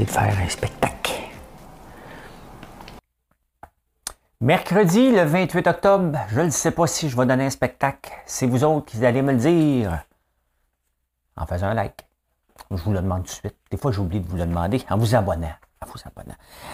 [0.00, 1.12] De faire un spectacle.
[4.40, 8.10] Mercredi, le 28 octobre, je ne sais pas si je vais donner un spectacle.
[8.26, 10.04] C'est vous autres qui allez me le dire
[11.36, 12.06] en faisant un like.
[12.70, 13.56] Je vous le demande tout de suite.
[13.70, 15.54] Des fois, j'oublie de vous le demander en vous abonnant.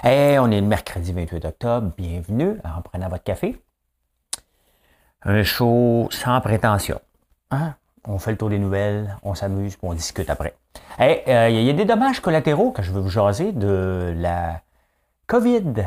[0.05, 1.93] On est le mercredi 28 octobre.
[1.97, 3.61] Bienvenue en prenant votre café.
[5.23, 7.01] Un show sans prétention.
[7.51, 7.75] Hein?
[8.07, 10.55] On fait le tour des nouvelles, on s'amuse, on discute après.
[11.01, 14.61] Euh, il y a des dommages collatéraux que je veux vous jaser de la
[15.27, 15.85] COVID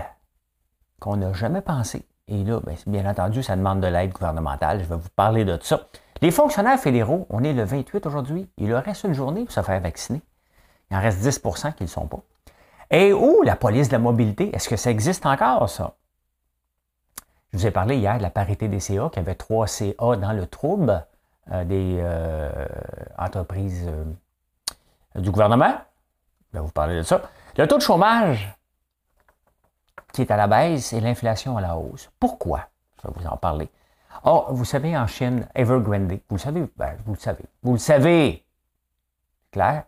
[1.00, 2.06] qu'on n'a jamais pensé.
[2.28, 4.80] Et là, ben, bien entendu, ça demande de l'aide gouvernementale.
[4.80, 5.88] Je vais vous parler de ça.
[6.22, 8.47] Les fonctionnaires fédéraux, on est le 28 aujourd'hui.
[8.58, 10.22] Il leur reste une journée pour se faire vacciner.
[10.89, 12.19] Il en reste 10% qui ne le sont pas.
[12.92, 14.56] Et où la police de la mobilité?
[14.56, 15.95] Est-ce que ça existe encore, ça?
[17.52, 20.16] Je vous ai parlé hier de la parité des CA, qu'il y avait trois CA
[20.16, 21.06] dans le trouble
[21.52, 22.66] euh, des euh,
[23.17, 23.89] entreprises
[25.16, 25.73] du gouvernement.
[26.54, 27.22] Vais vous parler de ça.
[27.58, 28.56] Le taux de chômage
[30.14, 32.09] qui est à la baisse et l'inflation à la hausse.
[32.20, 32.68] Pourquoi?
[33.02, 33.70] Je vais vous en parler.
[34.23, 37.80] Or, vous savez, en Chine, Evergrande, vous le savez, ben, vous le savez, vous le
[37.80, 38.45] savez,
[39.52, 39.84] clair.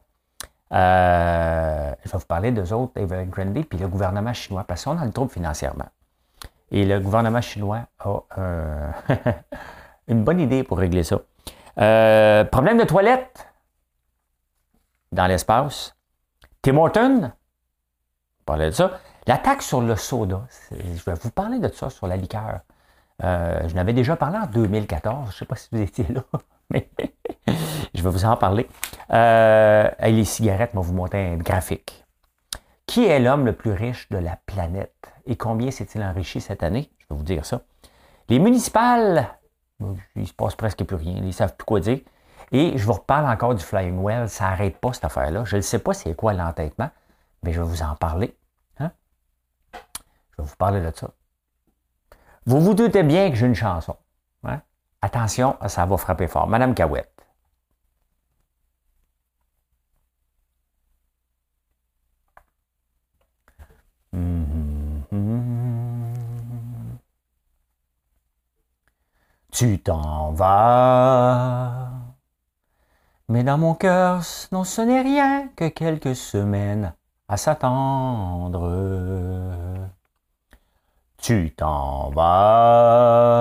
[0.71, 5.05] Euh, je vais vous parler d'eux autres, Evergrande, puis le gouvernement chinois, parce qu'on a
[5.05, 5.87] le trouble financièrement.
[6.71, 8.21] Et le gouvernement chinois a
[10.07, 11.19] une bonne idée pour régler ça.
[11.77, 13.47] Euh, problème de toilette
[15.13, 15.95] dans l'espace.
[16.61, 17.31] Tim Horton,
[18.45, 18.99] parlait de ça.
[19.27, 22.59] La taxe sur le soda, je vais vous parler de ça sur la liqueur.
[23.23, 26.23] Euh, je n'avais déjà parlé en 2014, je ne sais pas si vous étiez là,
[26.69, 26.89] mais
[27.93, 28.67] je vais vous en parler.
[29.11, 32.03] Euh, les cigarettes, vais vous montrer un graphique.
[32.85, 36.91] Qui est l'homme le plus riche de la planète et combien s'est-il enrichi cette année?
[36.97, 37.61] Je vais vous dire ça.
[38.29, 39.29] Les municipales,
[40.15, 41.99] il se passe presque plus rien, ils ne savent plus quoi dire.
[42.53, 44.29] Et je vous reparle encore du Flying Well.
[44.29, 45.43] Ça n'arrête pas cette affaire-là.
[45.43, 46.91] Je ne sais pas c'est quoi l'entêtement,
[47.41, 48.37] mais je vais vous en parler.
[48.79, 48.91] Hein?
[49.73, 51.09] Je vais vous parler de ça.
[52.45, 53.97] Vous vous doutez bien que j'ai une chanson.
[54.43, 54.61] Hein?
[55.01, 56.47] Attention, ça va frapper fort.
[56.47, 57.09] Madame Cahouette.
[69.51, 71.92] Tu t'en vas
[73.33, 74.21] mais dans mon cœur,
[74.51, 76.93] non, ce n'est rien que quelques semaines
[77.27, 78.69] à s'attendre.
[81.17, 83.33] Tu t'en vas.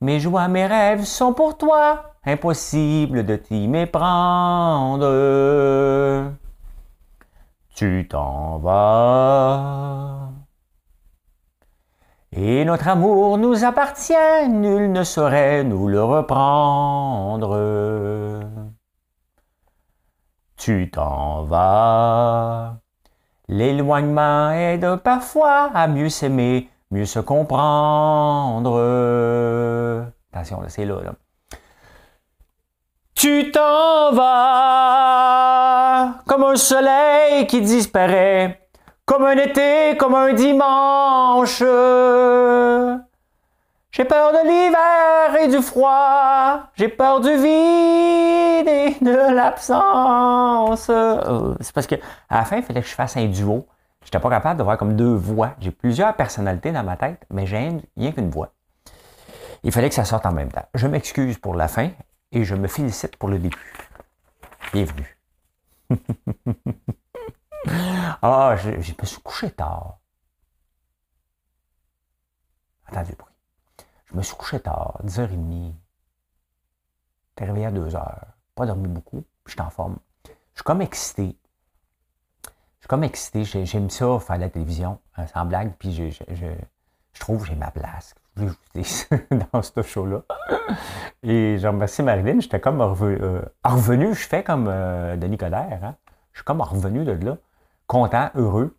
[0.00, 5.04] Mes joies, mes rêves sont pour toi, impossible de t'y méprendre.
[7.74, 10.30] Tu t'en vas.
[12.36, 17.56] Et notre amour nous appartient, nul ne saurait nous le reprendre.
[20.56, 22.78] Tu t'en vas.
[23.46, 28.80] L'éloignement aide parfois à mieux s'aimer, mieux se comprendre.
[30.32, 30.96] Attention, c'est là.
[33.14, 38.63] Tu t'en vas comme un soleil qui disparaît
[39.04, 41.62] comme un été, comme un dimanche.
[43.90, 46.64] J'ai peur de l'hiver et du froid.
[46.74, 50.88] J'ai peur du vide et de l'absence.
[50.90, 51.94] Euh, c'est parce que
[52.28, 53.66] à la fin, il fallait que je fasse un duo.
[54.04, 55.54] J'étais pas capable de voir comme deux voix.
[55.60, 58.52] J'ai plusieurs personnalités dans ma tête, mais j'ai rien qu'une voix.
[59.62, 60.66] Il fallait que ça sorte en même temps.
[60.74, 61.90] Je m'excuse pour la fin
[62.32, 63.72] et je me félicite pour le début.
[64.72, 65.16] Bienvenue.
[68.26, 69.98] Ah, je, me suis couché tard.
[72.86, 73.34] Attendez le bruit.
[74.06, 75.74] Je me suis couché tard, 10h30.
[77.34, 78.18] T'es réveillé à 2h.
[78.54, 79.24] Pas dormi beaucoup.
[79.44, 79.98] Je suis en forme.
[80.24, 81.36] Je suis comme excité.
[82.46, 82.50] Je
[82.80, 83.44] suis comme excité.
[83.44, 85.74] J'aime ça faire la télévision, euh, sans blague.
[85.78, 88.14] Puis je, je, trouve que j'ai ma place.
[89.52, 90.22] dans ce show-là.
[91.22, 92.40] Et je remercie Marilyn.
[92.40, 95.84] J'étais comme euh, revenu, Je fais comme euh, Denis Coderre.
[95.84, 95.96] Hein?
[96.32, 97.36] Je suis comme revenu de là
[97.86, 98.76] content, heureux.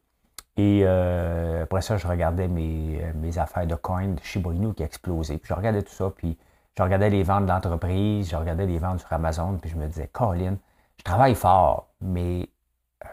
[0.57, 4.84] Et euh, après ça, je regardais mes, mes affaires de coins de Shiba Inu qui
[4.84, 5.38] explosaient.
[5.38, 6.38] Puis je regardais tout ça, puis
[6.78, 10.07] je regardais les ventes d'entreprise, je regardais les ventes sur Amazon, puis je me disais,
[10.07, 10.57] Colin,
[10.98, 12.50] je travaille fort, mais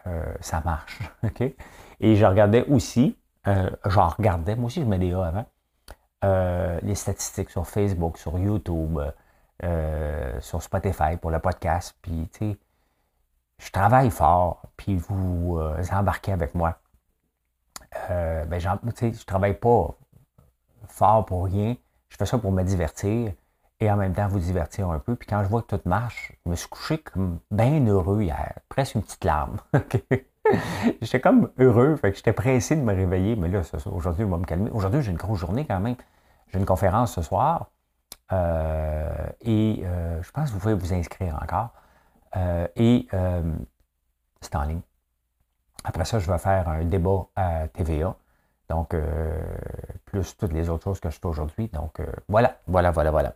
[0.07, 1.01] euh, ça marche.
[2.01, 3.19] Et je regardais aussi,
[3.49, 5.47] euh, j'en regardais, moi aussi je mets des A avant,
[6.83, 9.01] les statistiques sur Facebook, sur YouTube,
[10.41, 11.97] sur Spotify pour le podcast.
[12.01, 12.59] Puis, tu sais,
[13.65, 15.59] je travaille fort, puis vous
[15.93, 16.79] embarquez avec moi.
[18.09, 18.67] ben, tu
[18.97, 19.97] sais, je travaille pas
[20.89, 21.77] fort pour rien.
[22.09, 23.33] Je fais ça pour me divertir
[23.81, 25.17] et en même temps vous divertir un peu.
[25.17, 28.55] Puis quand je vois que tout marche, je me suis couché comme bien heureux hier,
[28.69, 29.57] presque une petite larme.
[31.03, 34.37] j'étais comme heureux, fait que j'étais pressé de me réveiller, mais là, aujourd'hui, on va
[34.37, 34.71] me calmer.
[34.71, 35.97] Aujourd'hui, j'ai une grosse journée quand même.
[36.49, 37.71] J'ai une conférence ce soir.
[38.31, 39.11] Euh,
[39.41, 41.71] et euh, je pense que vous pouvez vous inscrire encore.
[42.37, 43.07] Euh, et
[44.41, 44.81] c'est en ligne.
[45.85, 48.15] Après ça, je vais faire un débat à TVA.
[48.69, 48.95] Donc,
[50.07, 51.69] plus toutes les autres choses que je fais aujourd'hui.
[51.69, 53.35] Donc, voilà, voilà, voilà, voilà.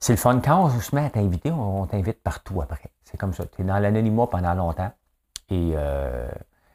[0.00, 0.40] C'est le fun.
[0.40, 2.90] Quand on se met à t'inviter, on, t'invite partout après.
[3.04, 3.46] C'est comme ça.
[3.46, 4.92] Tu es dans l'anonymat pendant longtemps.
[5.48, 6.28] Et euh,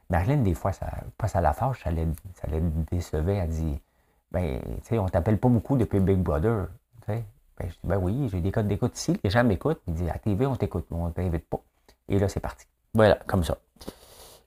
[0.10, 0.88] Marilyn, des fois, ça,
[1.18, 2.60] pas ça la fâche, ça la,
[2.92, 3.36] décevait.
[3.36, 3.82] Elle dit
[4.32, 6.68] Ben, tu sais, on t'appelle pas beaucoup depuis Big Brother.
[7.62, 9.82] Ben, je dis Ben oui, j'ai des codes d'écoute ici, les gens m'écoutent.
[9.88, 11.62] Ils disent À TV, on t'écoute, on t'invite pas.
[12.10, 12.66] Et là, c'est parti.
[12.94, 13.58] Voilà, comme ça.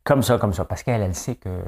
[0.03, 0.65] Comme ça, comme ça.
[0.65, 1.63] Parce qu'elle, elle sait que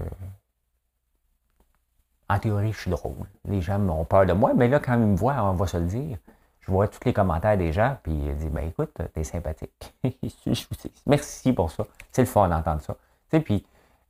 [2.28, 3.26] en théorie, je suis drôle.
[3.44, 5.76] Les gens ont peur de moi, mais là, quand ils me voient, on va se
[5.76, 6.18] le dire,
[6.60, 9.94] je vois tous les commentaires des gens, puis il dit, ben écoute, t'es sympathique.
[11.06, 11.86] Merci pour ça.
[12.10, 12.94] C'est le fun d'entendre ça.
[13.30, 13.64] Tu sais, puis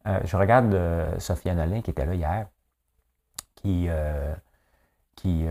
[0.06, 2.46] euh, je regarde euh, Sophia Nolin qui était là hier,
[3.56, 4.34] qui, euh,
[5.16, 5.46] qui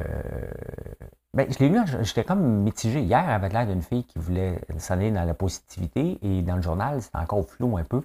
[1.34, 3.02] ben, je l'ai lu, j'étais comme mitigé.
[3.02, 7.02] Hier, avait l'air d'une fille qui voulait s'en dans la positivité, et dans le journal,
[7.02, 8.02] c'était encore flou un peu.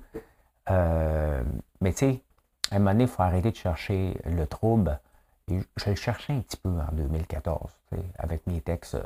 [1.81, 2.23] mais tu sais,
[2.73, 4.99] à un moment donné, il faut arrêter de chercher le trouble
[5.77, 7.71] je le cherchais un petit peu en 2014,
[8.19, 9.03] avec mes textes euh,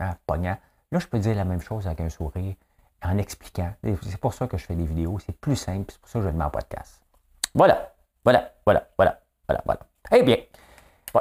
[0.00, 0.58] hein, pognants.
[0.92, 2.54] Là, je peux dire la même chose avec un sourire,
[3.02, 3.72] en expliquant.
[3.82, 5.18] C'est pour ça que je fais des vidéos.
[5.18, 5.92] C'est plus simple.
[5.92, 7.02] C'est pour ça que je le mets podcast.
[7.54, 7.92] Voilà.
[8.24, 8.52] Voilà.
[8.64, 8.88] Voilà.
[8.96, 9.20] Voilà.
[9.48, 9.62] Voilà.
[9.64, 9.80] Voilà.
[10.12, 10.36] Eh bien,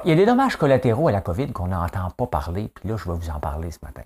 [0.03, 2.69] il y a des dommages collatéraux à la COVID qu'on n'entend pas parler.
[2.69, 4.03] Puis là, je vais vous en parler ce matin.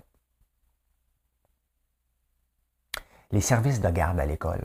[3.30, 4.64] Les services de garde à l'école.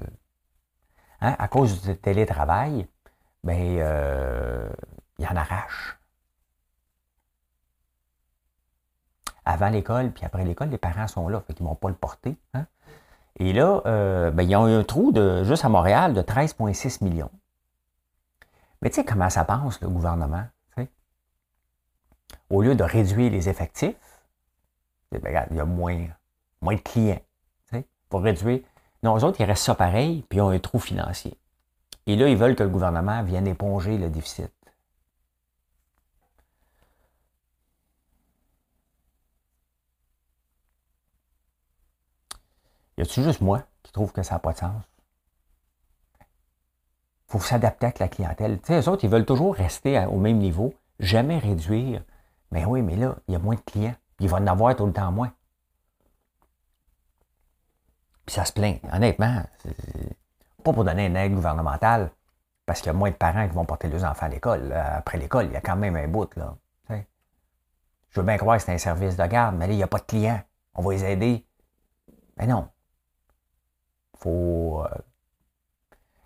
[1.22, 2.88] Hein, à cause du télétravail,
[3.44, 4.70] ben, euh,
[5.20, 5.98] il en arrache.
[9.46, 12.38] Avant l'école, puis après l'école, les parents sont là, fait ne vont pas le porter.
[12.54, 12.66] Hein.
[13.38, 17.04] Et là, euh, ben, ils ont eu un trou de, juste à Montréal de 13,6
[17.04, 17.32] millions.
[18.82, 20.46] Mais tu sais comment ça pense, le gouvernement?
[22.54, 24.22] Au lieu de réduire les effectifs,
[25.12, 26.06] ben, il y a moins,
[26.62, 27.20] moins de clients.
[28.10, 28.62] Pour réduire.
[29.02, 31.36] Non, eux autres, ils restent ça pareil, puis ils ont un trou financier.
[32.06, 34.52] Et là, ils veulent que le gouvernement vienne éponger le déficit.
[43.00, 44.84] Y a-t-il juste moi qui trouve que ça n'a pas de sens?
[46.20, 48.60] Il faut s'adapter avec la clientèle.
[48.60, 52.04] Tu sais, eux autres, ils veulent toujours rester au même niveau, jamais réduire.
[52.54, 53.96] Mais oui, mais là, il y a moins de clients.
[54.20, 55.34] Il va en avoir tout le temps moins.
[58.26, 58.80] Puis ça se plaint.
[58.94, 59.44] Honnêtement,
[60.64, 62.12] pas pour donner une aide gouvernementale,
[62.66, 64.72] parce qu'il y a moins de parents qui vont porter leurs enfants à l'école.
[64.72, 66.34] Après l'école, il y a quand même un bout.
[66.36, 66.56] Là.
[66.90, 69.88] Je veux bien croire que c'est un service de garde, mais là, il n'y a
[69.88, 70.40] pas de clients.
[70.76, 71.48] On va les aider.
[72.38, 72.70] Mais non
[74.24, 74.84] faut.
[74.84, 74.98] Euh,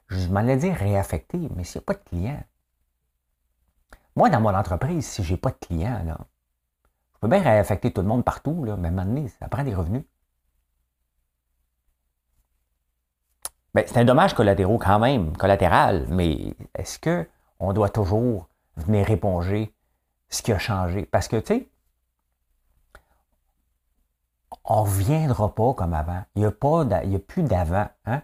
[0.07, 2.43] je m'en dit réaffecter, mais s'il n'y a pas de clients.
[4.17, 8.01] Moi, dans mon entreprise, si je n'ai pas de clients, je peux bien réaffecter tout
[8.01, 10.05] le monde partout, là, mais à un moment donné, ça prend des revenus.
[13.75, 19.71] Ben, c'est un dommage collatéraux quand même, collatéral, mais est-ce qu'on doit toujours venir éponger
[20.29, 21.05] ce qui a changé?
[21.05, 21.69] Parce que, tu sais,
[24.63, 26.23] on ne reviendra pas comme avant.
[26.33, 27.87] Il n'y a, a plus d'avant.
[28.05, 28.23] Hein?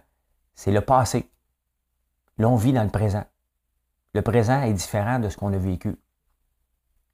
[0.56, 1.30] C'est le passé.
[2.38, 3.24] Là, on vit dans le présent.
[4.14, 5.88] Le présent est différent de ce qu'on a vécu.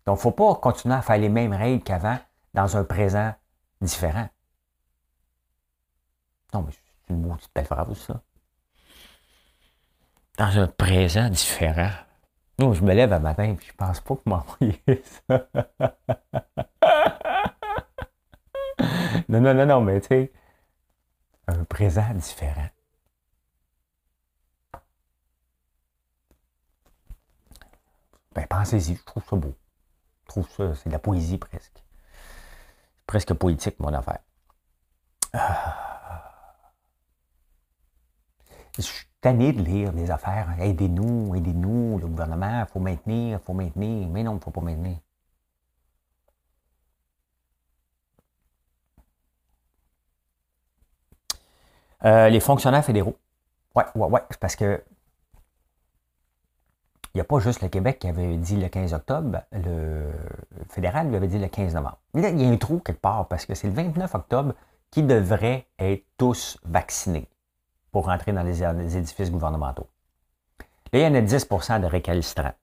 [0.07, 2.19] Donc, il ne faut pas continuer à faire les mêmes règles qu'avant
[2.55, 3.35] dans un présent
[3.81, 4.29] différent.
[6.53, 8.23] Non, mais c'est une maudite belle phrase, ça.
[10.37, 11.91] Dans un présent différent.
[12.59, 14.83] Non, je me lève un matin et je pense pas que m'envoyer
[15.29, 15.49] ça.
[19.29, 20.33] non, non, non, non, mais tu sais,
[21.47, 22.69] un présent différent.
[28.61, 29.55] Pensez-y, je trouve ça beau.
[30.25, 31.83] Je trouve ça, c'est de la poésie presque.
[33.07, 34.19] Presque poétique, mon affaire.
[35.33, 35.87] Ah.
[38.77, 40.49] Je suis tanné de lire des affaires.
[40.61, 44.09] Aidez-nous, aidez-nous, le gouvernement, il faut maintenir, il faut maintenir.
[44.09, 44.99] Mais non, il ne faut pas maintenir.
[52.05, 53.17] Euh, les fonctionnaires fédéraux.
[53.75, 54.23] Ouais, ouais, ouais.
[54.39, 54.83] Parce que
[57.15, 60.13] il n'y a pas juste le Québec qui avait dit le 15 octobre, le
[60.69, 61.99] fédéral lui avait dit le 15 novembre.
[62.15, 64.55] Il y a un trou quelque part parce que c'est le 29 octobre
[64.91, 67.29] qui devrait être tous vaccinés
[67.91, 68.63] pour rentrer dans les,
[68.97, 69.89] édifices gouvernementaux.
[70.93, 72.55] Là, il y en a 10% de récalcitrants.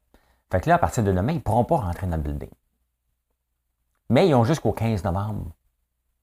[0.50, 2.50] Fait que là, à partir de demain, ils ne pourront pas rentrer dans le building.
[4.10, 5.52] Mais ils ont jusqu'au 15 novembre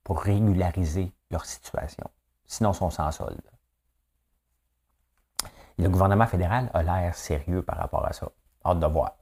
[0.03, 2.09] pour régulariser leur situation.
[2.47, 3.41] Sinon, ils sont sans solde.
[5.77, 8.29] Le gouvernement fédéral a l'air sérieux par rapport à ça.
[8.65, 9.15] Hâte de voir.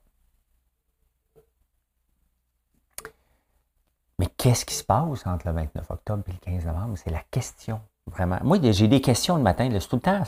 [4.19, 6.97] Mais qu'est-ce qui se passe entre le 29 octobre et le 15 novembre?
[6.97, 8.39] C'est la question, vraiment.
[8.43, 9.67] Moi, j'ai des questions le matin.
[9.69, 10.23] tout le temps,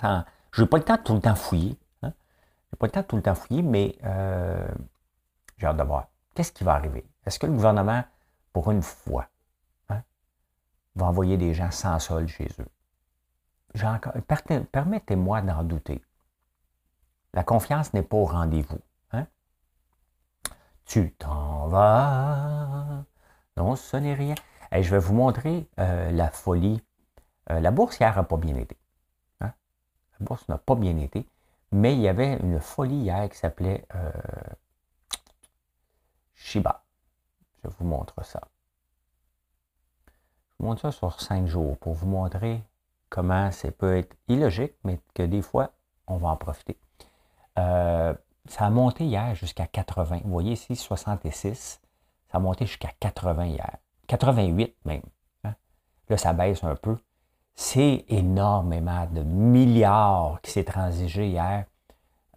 [0.51, 1.77] je n'ai pas le temps de tout le temps fouiller.
[2.01, 2.11] Hein.
[2.67, 4.67] Je n'ai pas le temps de tout le temps fouiller, mais euh,
[5.57, 6.07] j'ai hâte de voir.
[6.33, 7.05] Qu'est-ce qui va arriver?
[7.25, 8.03] Est-ce que le gouvernement,
[8.51, 9.27] pour une fois,
[9.89, 10.01] hein,
[10.95, 12.67] va envoyer des gens sans sol chez eux?
[14.71, 16.01] Permettez-moi d'en douter.
[17.35, 18.79] La confiance n'est pas au rendez-vous.
[19.11, 19.27] Hein?
[20.85, 23.05] Tu t'en vas
[23.57, 24.35] non, ce n'est rien.
[24.71, 26.81] Et je vais vous montrer euh, la folie.
[27.49, 28.77] Euh, la bourse hier n'a pas bien été.
[29.41, 29.53] Hein?
[30.19, 31.27] La bourse n'a pas bien été.
[31.71, 34.11] Mais il y avait une folie hier qui s'appelait euh,
[36.33, 36.83] Shiba.
[37.63, 38.41] Je vous montre ça.
[40.07, 42.63] Je vous montre ça sur cinq jours pour vous montrer
[43.09, 45.71] comment ça peut être illogique, mais que des fois,
[46.07, 46.77] on va en profiter.
[47.55, 50.21] Ça a monté hier jusqu'à 80.
[50.23, 51.81] Vous voyez ici, 66
[52.35, 53.77] a monté jusqu'à 80 hier.
[54.07, 55.01] 88 même.
[55.43, 55.55] Hein.
[56.09, 56.97] Là, ça baisse un peu.
[57.55, 61.65] C'est énormément de milliards qui s'est transigé hier.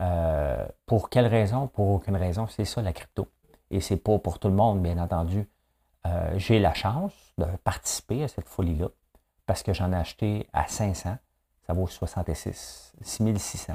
[0.00, 1.66] Euh, pour quelle raison?
[1.66, 2.46] Pour aucune raison.
[2.46, 3.28] C'est ça la crypto.
[3.70, 5.48] Et c'est pas pour tout le monde, bien entendu.
[6.06, 8.88] Euh, j'ai la chance de participer à cette folie-là
[9.46, 11.16] parce que j'en ai acheté à 500.
[11.66, 13.74] Ça vaut 66, 6600.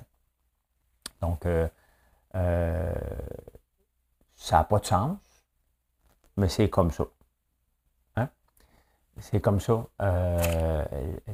[1.23, 2.93] Donc, euh,
[4.35, 5.17] ça n'a pas de sens
[6.37, 7.05] mais c'est comme ça.
[8.15, 8.27] Hein?
[9.19, 10.83] C'est comme ça, euh,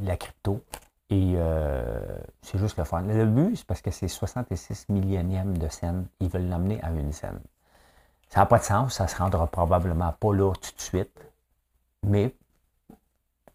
[0.01, 0.63] la crypto.
[1.11, 3.01] Et euh, c'est juste le fun.
[3.01, 6.05] Le but, c'est parce que c'est 66 millionièmes de scène.
[6.19, 7.39] Ils veulent l'amener à une scène.
[8.27, 11.19] Ça n'a pas de sens, ça ne se rendra probablement pas là tout de suite,
[12.03, 12.35] mais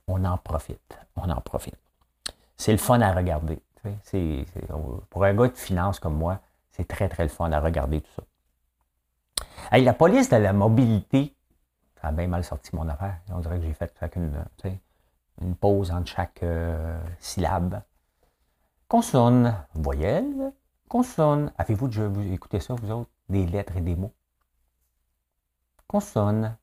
[0.09, 0.99] on en profite.
[1.15, 1.79] On en profite.
[2.57, 3.63] C'est le fun à regarder.
[5.11, 8.13] Pour un gars de finance comme moi, c'est très, très le fun à regarder tout
[8.17, 8.23] ça
[9.73, 11.35] la police de la mobilité,
[12.01, 13.21] ça a bien mal sorti mon affaire.
[13.31, 13.93] On dirait que j'ai fait,
[15.41, 17.83] une, pause entre chaque euh, syllabe.
[18.89, 20.53] Consonne, voyelle,
[20.89, 21.53] consonne.
[21.59, 23.11] Avez-vous déjà écouté ça, vous autres?
[23.29, 24.15] Des lettres et des mots.
[25.89, 26.57] Consonne.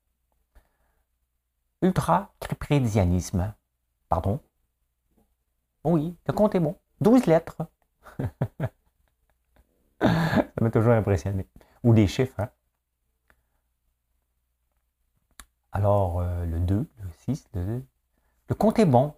[1.82, 3.54] Ultra-créprédianisme.
[4.08, 4.40] Pardon?
[5.84, 6.78] Oui, le compte est bon.
[7.01, 7.58] 12 lettres.
[10.01, 11.48] ça m'a toujours impressionné.
[11.84, 12.50] Ou des chiffres, hein?
[15.72, 17.86] Alors, euh, le 2, le 6, le 2.
[18.50, 19.13] Le compte est bon.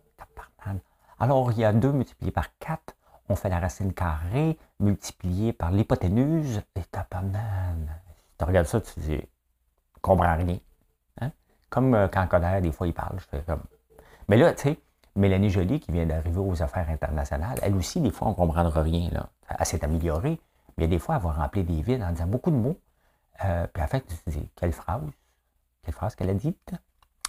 [1.20, 2.96] Alors, il y a 2 multiplié par 4.
[3.30, 6.62] On fait la racine carrée multipliée par l'hypoténuse.
[6.76, 7.96] Et taparnane.
[8.16, 9.22] Si tu regardes ça, tu dis,
[10.02, 10.58] comprends rien.
[11.22, 11.32] Hein?
[11.70, 13.20] Comme euh, quand Coder, des fois, il parle.
[13.20, 13.64] Je fais comme...
[14.28, 14.80] Mais là, tu sais,
[15.16, 18.82] Mélanie Joly, qui vient d'arriver aux affaires internationales, elle aussi, des fois, on ne comprendra
[18.82, 19.10] rien.
[19.12, 19.30] Là.
[19.60, 20.40] Elle s'est améliorée,
[20.78, 22.80] mais des fois, elle va remplir des vides en disant beaucoup de mots.
[23.46, 25.04] Euh, puis en fait, tu te dis, quelle phrase?
[25.84, 26.74] Quelle phrase qu'elle a dite?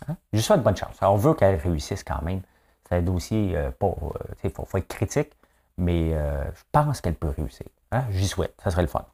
[0.09, 0.17] Hein?
[0.33, 0.97] Je souhaite bonne chance.
[1.03, 2.41] on veut qu'elle réussisse quand même.
[2.89, 5.33] C'est un dossier, euh, pas, euh, il faut, être critique,
[5.77, 7.67] mais je pense qu'elle peut réussir.
[7.93, 8.05] Hein?
[8.11, 9.05] J'y souhaite, ça serait le fun.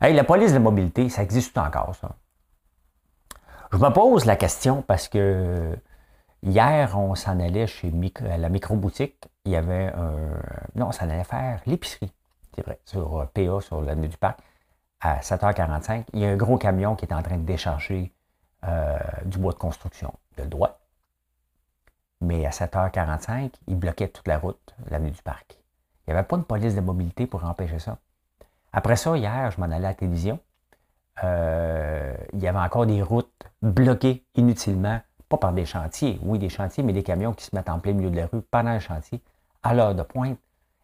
[0.00, 2.16] la police de mobilité, ça existe encore, ça?
[3.72, 5.76] Je me pose la question parce que
[6.46, 9.28] hier, on s'en allait chez la micro-boutique.
[9.44, 10.40] Il y avait un.
[10.74, 12.12] Non, on s'en allait faire l'épicerie,
[12.54, 14.38] c'est vrai, sur PA, sur l'avenue du Parc,
[15.00, 16.04] à 7h45.
[16.14, 18.12] Il y a un gros camion qui est en train de décharger
[18.64, 20.12] euh, du bois de construction.
[20.36, 20.78] de droit.
[22.20, 25.58] Mais à 7h45, il bloquait toute la route, l'avenue du Parc.
[26.06, 27.98] Il n'y avait pas de police de mobilité pour empêcher ça.
[28.72, 30.38] Après ça, hier, je m'en allais à la télévision.
[31.24, 36.48] Euh, il y avait encore des routes bloquées inutilement, pas par des chantiers, oui, des
[36.48, 38.78] chantiers, mais des camions qui se mettent en plein milieu de la rue pendant un
[38.78, 39.20] chantier,
[39.62, 40.38] à l'heure de pointe.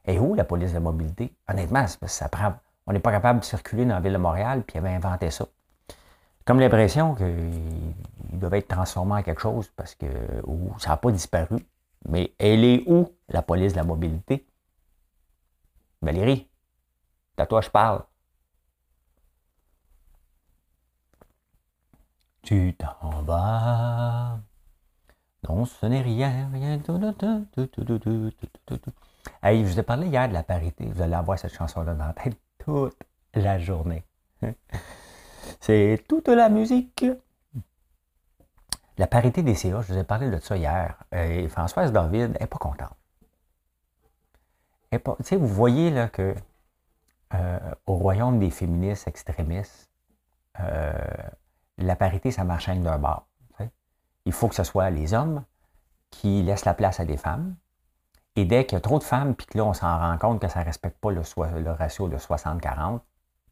[0.04, 1.32] Et où la police de mobilité?
[1.48, 2.54] Honnêtement, ça prend.
[2.86, 5.30] On n'est pas capable de circuler dans la ville de Montréal, puis il avait inventé
[5.30, 5.46] ça
[6.44, 10.06] comme l'impression qu'il devait être transformé en quelque chose parce que
[10.78, 11.56] ça n'a pas disparu.
[12.08, 14.46] Mais elle est où, la police de la mobilité?
[16.00, 16.48] Valérie,
[17.36, 18.04] à toi je parle.
[22.42, 24.31] Tu t'en vas
[25.48, 26.78] Non, ce n'est rien, rien.
[29.42, 30.86] Hey, je vous ai parlé hier de la parité.
[30.86, 32.96] Vous allez avoir cette chanson-là dans la tête toute
[33.34, 34.04] la journée.
[35.60, 37.04] C'est toute la musique.
[38.98, 40.96] La parité des CA, je vous ai parlé de ça hier.
[41.12, 42.92] Et Françoise David n'est pas contente.
[45.32, 46.34] Vous voyez là que
[47.34, 49.90] euh, au royaume des féministes extrémistes,
[50.60, 50.92] euh,
[51.78, 53.26] la parité, ça marche d'un bord.
[54.24, 55.44] Il faut que ce soit les hommes
[56.10, 57.56] qui laissent la place à des femmes.
[58.36, 60.40] Et dès qu'il y a trop de femmes, puis que là, on s'en rend compte
[60.40, 61.20] que ça ne respecte pas le,
[61.72, 63.00] ratio de 60-40,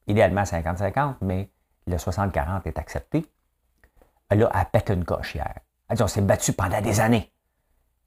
[0.06, 1.50] idéalement 50-50, mais
[1.86, 3.26] le 60-40 est accepté,
[4.30, 5.54] là, elle pète une coche hier.
[5.88, 7.32] Elle dit, on s'est battu pendant des années.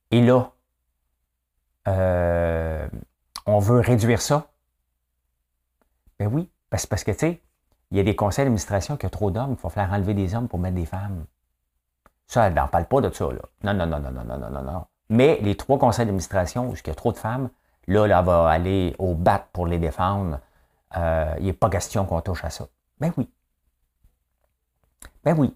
[0.09, 0.51] Et là,
[1.87, 2.87] euh,
[3.45, 4.47] on veut réduire ça.
[6.19, 7.41] Ben oui, parce, que, tu sais,
[7.91, 10.33] il y a des conseils d'administration qui ont trop d'hommes, il faut faire enlever des
[10.33, 11.25] hommes pour mettre des femmes.
[12.33, 13.25] Ça, elle n'en parle pas de ça.
[13.31, 13.41] Là.
[13.63, 14.85] Non, non, non, non, non, non, non, non.
[15.09, 17.51] Mais les trois conseils d'administration, où il y a trop de femmes,
[17.85, 20.39] là, là, elle va aller au bat pour les défendre.
[20.97, 22.65] Euh, il n'est pas question qu'on touche à ça.
[22.99, 23.29] Ben oui.
[25.23, 25.55] Ben oui.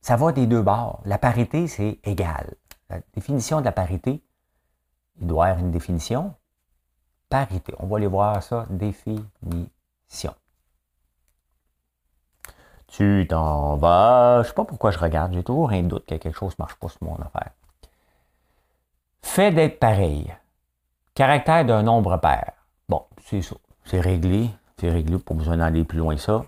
[0.00, 1.02] Ça va des deux bords.
[1.04, 2.54] La parité, c'est égal.
[2.88, 4.24] La définition de la parité,
[5.20, 6.34] il doit y avoir une définition.
[7.28, 7.74] Parité.
[7.80, 8.64] On va aller voir ça.
[8.70, 9.28] Définition.
[12.90, 14.42] Tu t'en vas.
[14.42, 15.32] Je sais pas pourquoi je regarde.
[15.32, 17.50] J'ai toujours un doute que quelque chose ne marche pas sur mon affaire.
[19.22, 20.34] Fait d'être pareil.
[21.14, 22.52] Caractère d'un nombre pair.
[22.88, 23.54] Bon, c'est ça.
[23.84, 24.50] C'est réglé.
[24.78, 25.18] C'est réglé.
[25.18, 26.44] Pas besoin d'aller plus loin que ça.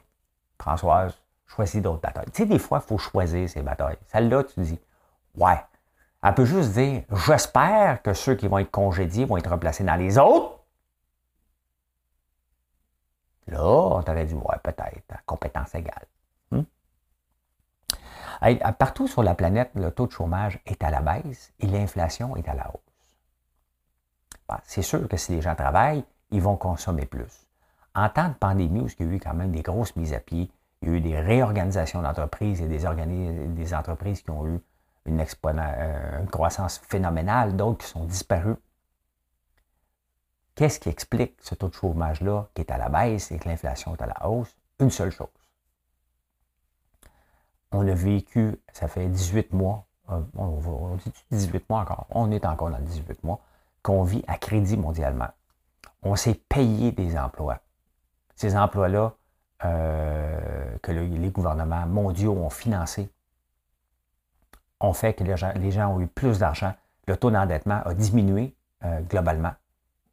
[0.61, 1.15] Françoise,
[1.47, 2.31] choisis d'autres batailles.
[2.33, 3.99] Tu sais, des fois, il faut choisir ces batailles.
[4.09, 4.81] Celle-là, tu dis,
[5.37, 5.61] ouais.
[6.25, 9.97] Elle peut juste dire, j'espère que ceux qui vont être congédiés vont être remplacés dans
[9.97, 10.61] les autres.
[13.49, 16.07] Là, on t'aurait dit, ouais, peut-être, compétence égale.
[18.79, 22.49] Partout sur la planète, le taux de chômage est à la baisse et l'inflation est
[22.49, 22.81] à la hausse.
[24.65, 27.47] C'est sûr que si les gens travaillent, ils vont consommer plus.
[27.95, 30.19] En temps de pandémie, où il y a eu quand même des grosses mises à
[30.19, 30.51] pied,
[30.81, 32.85] il y a eu des réorganisations d'entreprises et des,
[33.75, 34.61] entreprises qui ont eu
[35.07, 38.57] une, euh, une croissance phénoménale, d'autres qui sont disparues.
[40.55, 43.95] Qu'est-ce qui explique ce taux de chômage-là qui est à la baisse et que l'inflation
[43.95, 44.55] est à la hausse?
[44.81, 45.42] Une seule chose
[47.73, 52.45] on a vécu, ça fait 18 mois, euh, on, dit 18 mois encore, on est
[52.45, 53.41] encore dans 18 mois,
[53.83, 55.29] qu'on vit à crédit mondialement.
[56.03, 57.59] On s'est payé des emplois.
[58.37, 59.15] Ces emplois-là
[59.65, 63.11] euh, que les gouvernements mondiaux ont financés
[64.81, 66.75] ont fait que les gens, ont eu plus d'argent.
[67.07, 68.55] Le taux d'endettement a diminué
[68.85, 69.53] euh, globalement.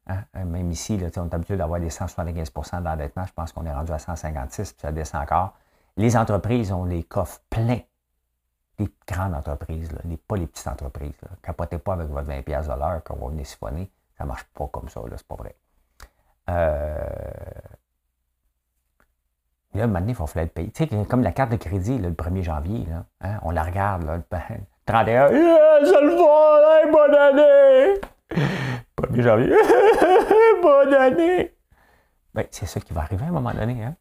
[0.08, 0.24] Hein.
[0.45, 3.26] Même ici, on est habitué d'avoir des 175% d'endettement.
[3.26, 5.54] Je pense qu'on est rendu à 156, puis ça descend encore.
[6.00, 7.82] Les entreprises ont les coffres pleins.
[8.80, 11.12] Les grandes entreprises, là, pas les petites entreprises.
[11.44, 13.92] Capotez pas avec votre 20$ de l'heure qu'on va venir siphonner.
[14.18, 15.58] Ça ne marche pas comme ça, c'est pas vrai.
[16.50, 16.96] Euh...
[19.74, 20.72] Là, maintenant, il faut faire le payer.
[20.72, 22.88] Tu sais, comme la carte de crédit, le 1er janvier,
[23.20, 24.20] hein, on la regarde, là,
[24.86, 28.02] 31, yeah, je le vois, bonne année!
[28.96, 29.54] 1er janvier,
[30.62, 31.54] bonne année!
[32.34, 33.84] Ben, c'est ça qui va arriver à un moment donné.
[33.84, 33.98] Hein?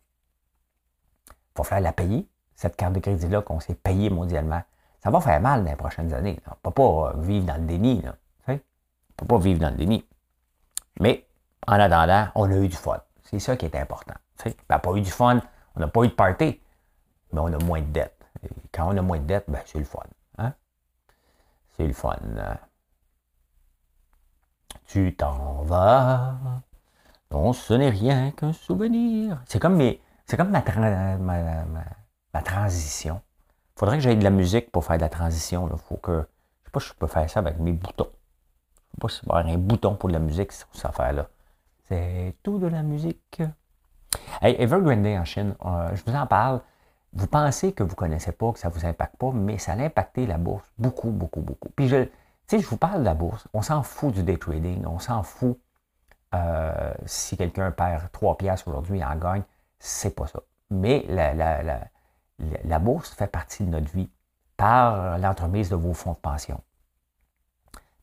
[1.62, 4.62] Va la payer, cette carte de crédit-là qu'on s'est payée mondialement.
[5.03, 6.40] Ça va faire mal dans les prochaines années.
[6.47, 8.03] On ne peut pas euh, vivre dans le déni.
[8.03, 8.14] Là.
[8.49, 8.59] On ne
[9.16, 10.07] peut pas vivre dans le déni.
[11.01, 11.27] Mais
[11.66, 13.01] en attendant, on a eu du fun.
[13.23, 14.14] C'est ça qui est important.
[14.44, 15.40] On n'a pas eu du fun,
[15.77, 16.61] on n'a pas eu de party,
[17.33, 18.25] mais on a moins de dettes.
[18.73, 20.01] quand on a moins de dettes, ben, c'est le fun.
[20.38, 20.55] Hein?
[21.77, 22.16] C'est le fun.
[24.87, 26.37] Tu t'en vas.
[27.31, 29.42] Non, ce n'est rien qu'un souvenir.
[29.47, 30.62] C'est comme mes, c'est comme ma,
[32.45, 33.21] transition.
[33.77, 35.67] Il faudrait que j'aille de la musique pour faire de la transition.
[35.67, 35.77] Là.
[35.77, 36.27] Faut que,
[36.62, 38.11] je sais pas si je peux faire ça avec mes boutons.
[38.11, 41.29] Je sais pas si avoir un bouton pour de la musique cette affaire-là.
[41.88, 43.41] C'est tout de la musique.
[44.43, 46.61] Hey, Evergrande en Chine, euh, je vous en parle.
[47.14, 49.73] Vous pensez que vous ne connaissez pas, que ça ne vous impacte pas, mais ça
[49.73, 51.71] a impacté la bourse beaucoup, beaucoup, beaucoup.
[51.71, 52.07] Puis je,
[52.51, 53.49] je vous parle de la bourse.
[53.55, 54.85] On s'en fout du day trading.
[54.85, 55.59] On s'en fout
[56.35, 59.43] euh, si quelqu'un perd 3 piastres aujourd'hui et en gagne
[59.79, 60.41] c'est pas ça.
[60.71, 64.11] Mais la, bourse fait partie de notre vie
[64.57, 66.61] par l'entremise de vos fonds de pension.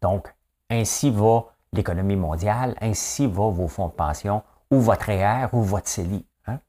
[0.01, 0.33] Donc,
[0.69, 5.87] ainsi va l'économie mondiale, ainsi va vos fonds de pension, ou votre REER, ou votre
[5.87, 6.25] CELI.
[6.47, 6.59] Hein?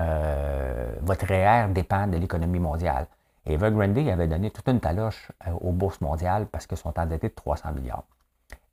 [0.00, 3.06] Euh, votre REER dépend de l'économie mondiale.
[3.44, 7.34] Evergrande avait donné toute une taloche euh, aux bourses mondiales parce qu'ils sont endettés de
[7.34, 8.04] 300 milliards.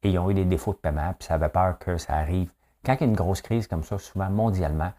[0.04, 2.52] Et ils ont eu des défauts de paiement, puis ça avait peur que ça arrive.
[2.86, 4.92] Quand il y a une grosse crise comme ça, souvent mondialement,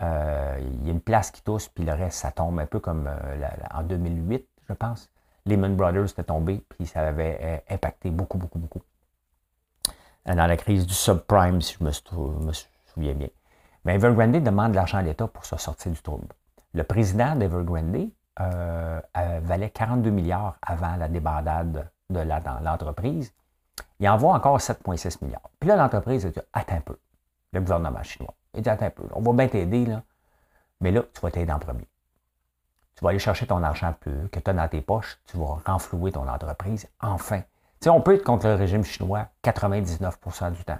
[0.00, 2.80] euh, il y a une place qui tousse, puis le reste, ça tombe un peu
[2.80, 5.10] comme euh, en 2008, je pense.
[5.44, 8.82] Lehman Brothers était tombé, puis ça avait euh, impacté beaucoup, beaucoup, beaucoup.
[10.24, 13.28] Dans la crise du subprime, si je me, souviens bien.
[13.84, 16.28] Mais Evergrande demande de l'argent à l'État pour se sortir du trouble.
[16.74, 22.20] Le président d'Evergrande valait 42 milliards avant la débandade de
[22.64, 23.34] l'entreprise.
[23.98, 25.50] Il envoie encore 7,6 milliards.
[25.58, 26.96] Puis là, l'entreprise a dit Attends un peu.
[27.52, 28.34] Le gouvernement chinois.
[28.54, 29.04] Un peu.
[29.12, 30.02] On va bien t'aider, là.
[30.80, 31.88] Mais là, tu vas t'aider en premier.
[32.96, 35.18] Tu vas aller chercher ton argent peu que tu as dans tes poches.
[35.26, 36.88] Tu vas renflouer ton entreprise.
[37.00, 37.40] Enfin.
[37.40, 40.78] Tu sais, on peut être contre le régime chinois 99% du temps.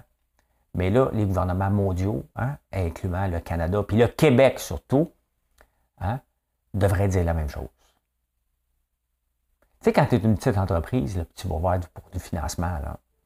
[0.75, 5.11] Mais là, les gouvernements mondiaux, hein, incluant le Canada, puis le Québec surtout,
[5.99, 6.19] hein,
[6.73, 7.67] devraient dire la même chose.
[9.79, 12.79] Tu sais, quand tu es une petite entreprise, tu vas voir pour du financement,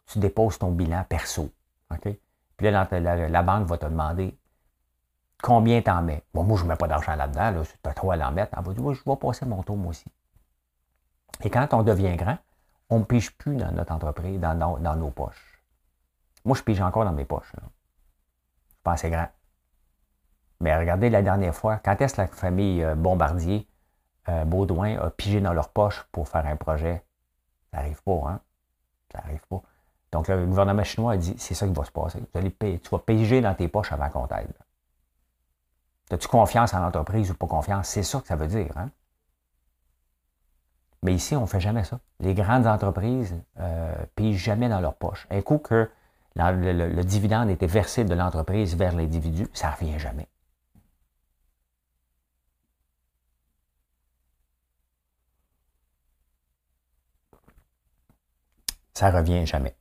[0.07, 1.51] tu déposes ton bilan perso.
[2.57, 2.87] Puis là,
[3.29, 4.37] la, banque va te demander
[5.41, 6.23] combien tu en mets?
[6.33, 7.51] Bon, moi, je ne mets pas d'argent là-dedans.
[7.51, 8.57] Là, tu as trop à l'en mettre.
[8.57, 10.11] Elle va dire, je vais passer mon tour, moi aussi.
[11.43, 12.37] Et quand on devient grand,
[12.89, 15.61] on ne pige plus dans notre entreprise, dans, nos poches.
[16.45, 17.51] Moi, je pige encore dans mes poches.
[17.55, 19.27] Je pense c'est grand.
[20.59, 23.67] Mais regardez la dernière fois, quand est-ce que la famille euh, Bombardier,
[24.29, 27.03] euh, Baudouin, a pigé dans leur poche pour faire un projet?
[27.69, 28.41] Ça n'arrive pas, hein?
[29.11, 29.61] Ça n'arrive pas.
[30.11, 32.19] Donc, le gouvernement chinois a dit, c'est ça qui va se passer.
[32.33, 34.53] tu vas piger dans tes poches avant qu'on t'aide.
[36.09, 37.89] As-tu confiance en l'entreprise ou pas confiance?
[37.89, 38.71] C'est ça que ça veut dire.
[38.77, 38.89] Hein?
[41.03, 41.99] Mais ici, on ne fait jamais ça.
[42.19, 45.27] Les grandes entreprises euh, pigent jamais dans leur poche.
[45.29, 45.89] Un coup que
[46.35, 50.27] le, dividende était versé de l'entreprise vers l'individu, ça ne revient jamais.
[58.93, 59.75] Ça ne revient jamais.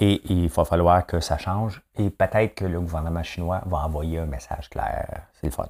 [0.00, 1.82] Et il va falloir que ça change.
[1.96, 5.26] Et peut-être que le gouvernement chinois va envoyer un message clair.
[5.34, 5.68] C'est le fun.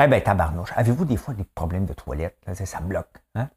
[0.00, 2.38] Eh bien, tabarnouche, avez-vous des fois des problèmes de toilette?
[2.52, 3.18] ça bloque.
[3.34, 3.48] Hein?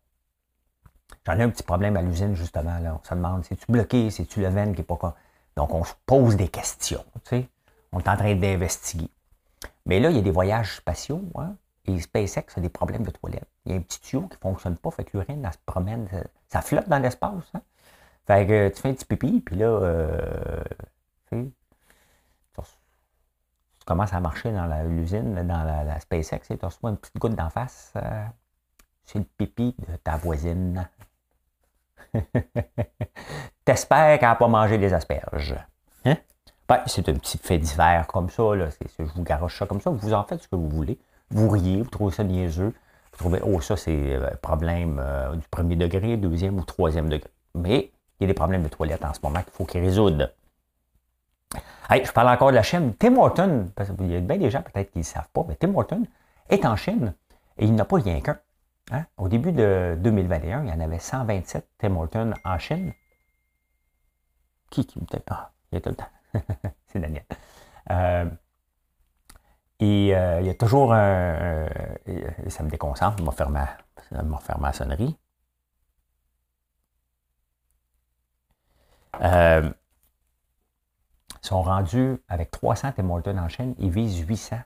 [1.26, 2.80] J'en ai un petit problème à l'usine, justement.
[2.80, 3.00] Là.
[3.00, 4.10] On se demande, c'est-tu bloqué?
[4.10, 5.16] C'est-tu le veine qui n'est pas...
[5.56, 7.04] Donc, on se pose des questions.
[7.92, 9.10] On est en train d'investiguer.
[9.86, 11.22] Mais là, il y a des voyages spatiaux.
[11.36, 11.56] Hein?
[11.86, 13.48] Et SpaceX a des problèmes de toilette.
[13.66, 15.58] Il y a un petit tuyau qui ne fonctionne pas, fait que l'urine, elle se
[15.66, 16.08] promène,
[16.48, 17.52] ça, flotte dans l'espace.
[17.54, 17.62] Hein?
[18.32, 20.64] Fait que tu fais un petit pipi, puis là, euh,
[21.30, 21.52] tu,
[23.86, 27.50] commences à marcher dans l'usine, dans la, SpaceX, et tu reçois une petite goutte d'en
[27.50, 27.92] face.
[27.98, 28.26] Euh,
[29.04, 30.88] c'est le pipi de ta voisine.
[33.66, 35.58] T'espères qu'elle n'a pas mangé des asperges.
[36.06, 36.16] Hein?
[36.70, 38.56] Ben, c'est un petit fait divers comme ça.
[38.56, 38.70] Là.
[38.98, 39.90] je vous garoche ça comme ça.
[39.90, 40.98] Vous en faites ce que vous voulez.
[41.32, 42.74] Vous riez, vous trouvez ça niaiseux.
[43.12, 47.30] Vous trouvez, oh, ça, c'est euh, problème du premier degré, deuxième ou troisième degré.
[47.56, 50.32] Mais il y a des problèmes de toilette en ce moment qu'il faut qu'ils résoudent.
[51.90, 52.94] je parle encore de la Chine.
[53.00, 55.56] Tim Horton, parce qu'il y a bien des gens peut-être qui ne savent pas, mais
[55.56, 56.06] Tim Horton
[56.48, 57.16] est en Chine
[57.58, 58.40] et il n'a pas rien qu'un.
[58.92, 59.06] Hein.
[59.18, 62.94] Au début de 2021, il y en avait 127 Tim Horton en Chine.
[64.70, 66.06] Qui qui me Ah, il y a tout le temps.
[66.86, 67.26] C'est Daniel.
[67.90, 68.26] Euh,
[69.80, 71.66] et euh, il y a toujours un.
[72.50, 75.18] ça me déconcentre, il m'a fait ma sonnerie.
[79.22, 79.70] Euh,
[81.42, 84.58] sont rendus avec 300 Tim Hortons en chaîne, ils visent 800.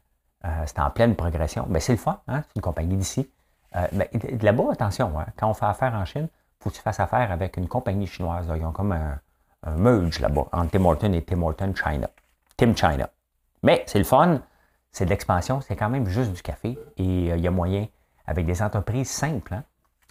[0.46, 1.66] Euh, c'est en pleine progression.
[1.70, 2.44] Mais c'est le fun, hein?
[2.44, 3.30] c'est une compagnie d'ici.
[3.76, 4.10] Euh, mais
[4.42, 7.32] là-bas, attention, hein, quand on fait affaire en Chine, il faut que tu fasses affaire
[7.32, 8.48] avec une compagnie chinoise.
[8.56, 9.20] Ils ont comme un,
[9.78, 12.08] merge là-bas entre Tim Hortons et Tim Hortons China.
[12.58, 13.10] Tim China.
[13.64, 14.42] Mais c'est le fun,
[14.92, 16.78] c'est de l'expansion, c'est quand même juste du café.
[16.98, 17.88] Et il y a moyen,
[18.28, 19.64] avec des entreprises simples, hein.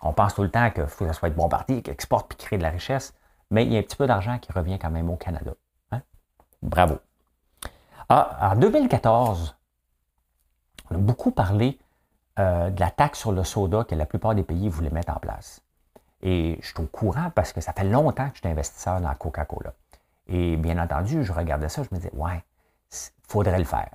[0.03, 2.59] on pense tout le temps qu'il faut que ça soit bombardier, qui exporte puis crée
[2.59, 3.15] de la richesse
[3.51, 5.53] mais il y a un petit peu d'argent qui revient quand même au Canada.
[5.93, 6.03] Hein?
[6.63, 6.99] Bravo.
[8.09, 9.57] Ah, en 2014,
[10.91, 11.79] on a beaucoup parlé
[12.39, 15.21] euh, de la taxe sur le soda que la plupart des pays voulaient mettre en
[15.21, 15.63] place.
[16.23, 19.15] Et je suis au courant parce que ça fait longtemps que je suis investisseur dans
[19.15, 19.73] Coca-Cola.
[20.27, 22.43] Et bien entendu, je regardais ça, je me disais, ouais,
[23.29, 23.91] faudrait le faire.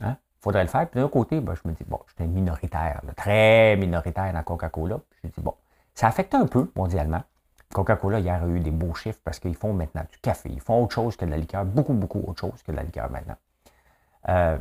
[0.00, 0.16] Il hein?
[0.40, 0.88] faudrait le faire.
[0.88, 4.98] Puis d'un côté, ben, je me dis, bon, j'étais minoritaire, très minoritaire dans Coca-Cola.
[5.22, 5.54] Je me dis, bon,
[5.94, 7.22] ça affecte un peu mondialement.
[7.72, 10.50] Coca-Cola, hier, a eu des beaux chiffres parce qu'ils font maintenant du café.
[10.50, 12.82] Ils font autre chose que de la liqueur, beaucoup, beaucoup autre chose que de la
[12.82, 13.36] liqueur maintenant.
[14.28, 14.58] Euh,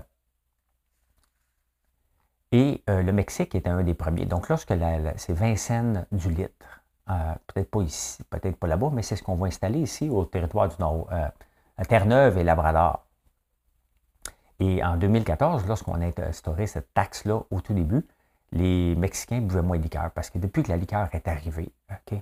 [2.51, 4.25] et euh, le Mexique était un des premiers.
[4.25, 4.73] Donc, lorsque
[5.17, 9.23] c'est 20 cents du litre, euh, peut-être pas ici, peut-être pas là-bas, mais c'est ce
[9.23, 13.05] qu'on va installer ici au territoire du Nord, à Terre-Neuve et Labrador.
[14.59, 18.05] Et en 2014, lorsqu'on a instauré cette taxe-là au tout début,
[18.51, 22.19] les Mexicains buvaient moins de liqueur parce que depuis que la liqueur est arrivée, OK,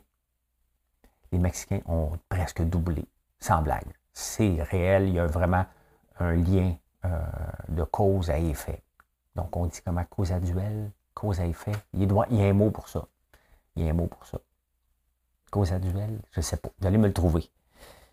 [1.32, 3.06] les Mexicains ont presque doublé,
[3.40, 3.92] sans blague.
[4.14, 5.66] C'est réel, il y a vraiment
[6.20, 7.20] un lien euh,
[7.70, 8.82] de cause à effet.
[9.36, 10.04] Donc, on dit comment?
[10.10, 11.72] Cause à duel, cause à effet.
[11.94, 13.06] Il, y a un mot pour ça.
[13.76, 14.40] Il y a un mot pour ça.
[15.50, 16.70] Causaduel, je ne sais pas.
[16.80, 17.50] Vous allez me le trouver.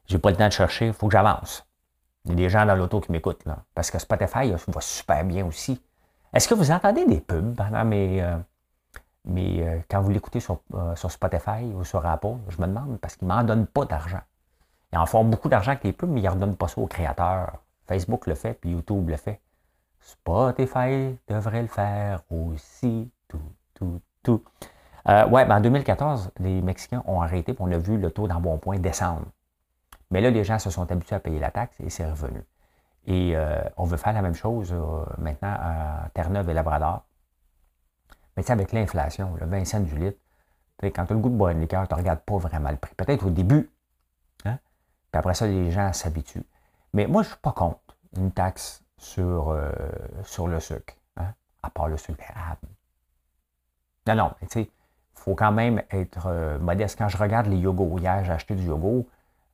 [0.06, 1.66] J'ai pas le temps de chercher, il faut que j'avance.
[2.24, 3.64] Il y a des gens dans l'auto qui m'écoutent, là.
[3.74, 5.80] Parce que Spotify va super bien aussi.
[6.32, 8.22] Est-ce que vous entendez des pubs pendant mes.
[8.22, 8.36] Euh,
[9.28, 13.16] euh, quand vous l'écoutez sur, euh, sur, Spotify ou sur Apple, je me demande, parce
[13.16, 14.20] qu'ils ne m'en donnent pas d'argent.
[14.92, 16.86] Ils en font beaucoup d'argent avec les pubs, mais ils ne redonnent pas ça aux
[16.86, 17.62] créateurs.
[17.86, 19.40] Facebook le fait, puis YouTube le fait.
[20.00, 23.10] Spotify devrait le faire aussi.
[23.28, 23.40] Tout,
[23.74, 24.42] tout, tout.
[25.06, 28.78] ouais, ben en 2014, les Mexicains ont arrêté, puis on a vu le taux d'embonpoint
[28.78, 29.26] descendre.
[30.10, 32.42] Mais là, les gens se sont habitués à payer la taxe et c'est revenu.
[33.06, 37.04] Et euh, on veut faire la même chose euh, maintenant à Terre-Neuve et Labrador.
[38.36, 40.18] Mais tu sais, avec l'inflation, le 20 cents du litre,
[40.82, 42.76] quand tu as le goût de boire une liqueur, tu ne regardes pas vraiment le
[42.76, 42.94] prix.
[42.94, 43.70] Peut-être au début.
[44.44, 44.58] Hein?
[45.10, 46.46] Puis après ça, les gens s'habituent.
[46.92, 47.80] Mais moi, je ne suis pas contre
[48.16, 49.70] une taxe sur, euh,
[50.22, 51.32] sur le sucre, hein?
[51.62, 52.68] à part le sucre d'érable.
[54.06, 54.70] Non, non, tu sais, il
[55.14, 56.96] faut quand même être modeste.
[56.98, 59.06] Quand je regarde les yogos, hier, j'ai acheté du yogourt,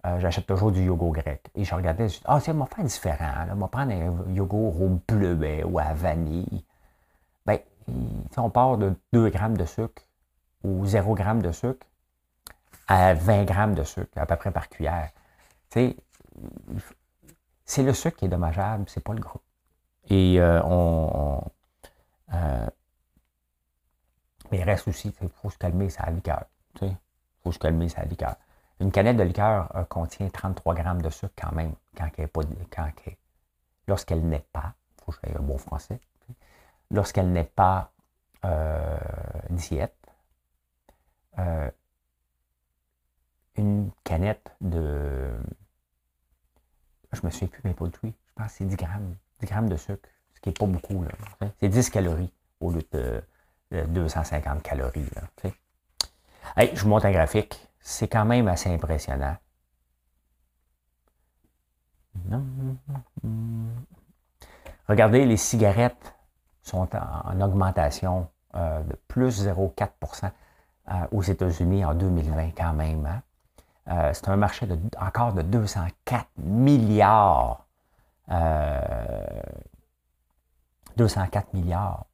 [0.05, 1.49] euh, j'achète toujours du yogourt grec.
[1.55, 3.47] Et je regardais, je dis, ah, c'est, m'a faire différent.
[3.53, 6.65] On va prendre un yogourt au bleuet ou à vanille.
[7.93, 10.03] Bien, on part de 2 grammes de sucre
[10.65, 11.87] ou 0 g de sucre
[12.89, 15.11] à 20 grammes de sucre, à peu près par cuillère.
[15.71, 15.97] c'est
[17.83, 19.41] le sucre qui est dommageable, c'est pas le gras.
[20.09, 21.43] Et euh, on.
[22.35, 22.67] Euh,
[24.51, 26.45] mais il reste aussi, il faut se calmer sa liqueur.
[26.83, 26.97] Il
[27.43, 28.37] faut se calmer sa liqueur.
[28.81, 32.43] Une canette de liqueur euh, contient 33 grammes de sucre quand même, quand elle pas,
[32.71, 32.89] quand
[33.87, 36.01] lorsqu'elle n'est pas, il faut que j'aille un bon français,
[36.93, 37.93] lorsqu'elle n'est pas
[38.45, 38.97] euh,
[39.51, 39.97] diète.
[41.39, 41.71] Euh,
[43.57, 45.31] une canette de,
[47.13, 49.77] je me souviens plus, mais poultry, je pense que c'est 10 grammes, 10 grammes de
[49.77, 51.05] sucre, ce qui n'est pas beaucoup.
[51.61, 53.23] C'est 10 calories au lieu de,
[53.71, 55.07] 250 calories.
[55.15, 55.53] Là,
[56.73, 59.37] je vous montre un graphique c'est quand même assez impressionnant.
[64.89, 66.15] Regardez, les cigarettes
[66.63, 70.31] sont en, augmentation euh, de plus 0,4%
[70.89, 73.07] euh, aux États-Unis en 2020 quand même.
[73.07, 73.23] Hein.
[73.89, 77.67] Euh, c'est un marché de, encore de 204 milliards.
[80.97, 82.07] 204 milliards.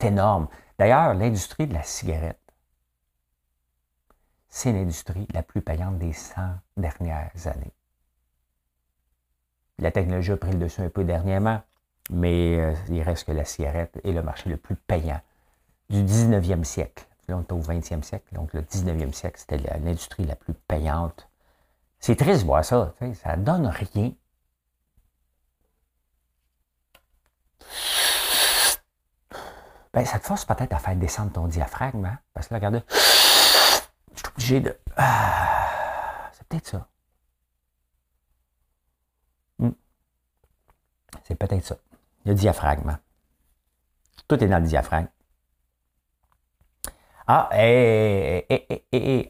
[0.00, 0.48] C'est énorme.
[0.78, 2.38] D'ailleurs, l'industrie de la cigarette
[4.48, 6.40] c'est l'industrie la plus payante des 100
[6.76, 7.72] dernières années.
[9.78, 11.62] La technologie a pris le dessus un peu dernièrement,
[12.10, 15.20] mais euh, il reste que la cigarette est le marché le plus payant
[15.90, 17.06] du 19e siècle.
[17.28, 21.28] Là, on est au 20e siècle, donc le 19e siècle, c'était l'industrie la plus payante.
[22.00, 24.12] C'est triste de voir ça, ça ne donne rien.
[29.92, 32.18] Ben, ça te force peut-être à faire descendre ton diaphragme, hein?
[32.32, 34.78] parce que là, regardez, je suis obligé de.
[34.96, 36.88] Ah, c'est peut-être ça.
[39.58, 39.70] Hmm.
[41.24, 41.76] C'est peut-être ça.
[42.28, 42.98] Le diaphragme.
[44.28, 45.08] Tout est dans le diaphragme.
[47.26, 48.46] Ah, et,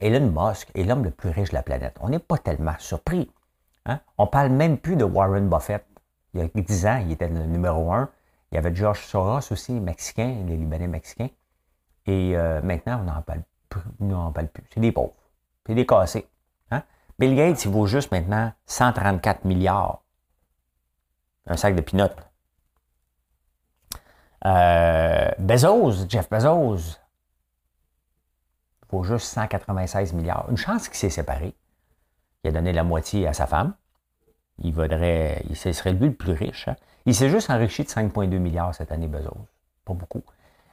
[0.04, 1.96] Elon Musk est l'homme le plus riche de la planète.
[2.00, 3.30] On n'est pas tellement surpris.
[3.86, 4.00] Hein?
[4.18, 5.86] On ne parle même plus de Warren Buffett.
[6.34, 8.10] Il y a 10 ans, il était le numéro un.
[8.50, 11.30] Il y avait George Soros aussi, mexicain, les Libanais mexicains.
[12.04, 13.44] Et euh, maintenant, on n'en parle
[14.32, 14.64] parle plus.
[14.74, 15.14] C'est des pauvres.
[15.68, 16.26] C'est des cassés.
[16.72, 16.82] Hein?
[17.16, 20.02] Bill Gates, il vaut juste maintenant 134 milliards.
[21.46, 22.27] Un sac de peanuts.
[24.46, 26.98] Euh, Bezos, Jeff Bezos,
[28.90, 30.46] vaut juste 196 milliards.
[30.50, 31.54] Une chance qu'il s'est séparé.
[32.44, 33.74] Il a donné la moitié à sa femme.
[34.58, 36.68] Il vaudrait, il serait lui le plus riche.
[36.68, 36.76] Hein?
[37.06, 39.46] Il s'est juste enrichi de 5,2 milliards cette année, Bezos.
[39.84, 40.22] Pas beaucoup.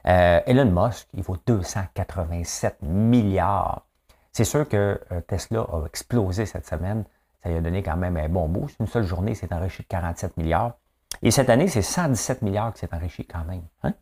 [0.06, 3.86] Euh, Elon Musk, il vaut 287 milliards.
[4.32, 7.04] C'est sûr que euh, Tesla a explosé cette semaine.
[7.42, 8.76] Ça lui a donné quand même un bon boost.
[8.80, 10.74] Une seule journée, il s'est enrichi de 47 milliards.
[11.22, 13.62] Et cette année, c'est 117 milliards qui s'est enrichi quand même.
[13.82, 13.94] Hein?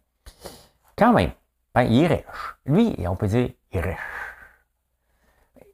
[0.97, 1.33] Quand même.
[1.75, 2.57] Ben, il est riche.
[2.67, 3.99] Lui, on peut dire, il est riche.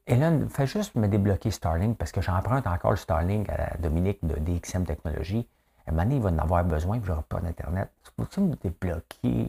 [0.07, 4.35] Elon, fais juste me débloquer Starlink parce que j'emprunte encore le Starlink à Dominique de
[4.35, 5.48] DXM Technologies.
[5.87, 7.90] À un moment il va en avoir besoin, puis je n'aurai pas d'Internet.
[8.16, 9.48] Peux-tu me débloquer?